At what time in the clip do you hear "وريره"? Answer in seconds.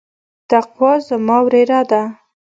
1.45-1.81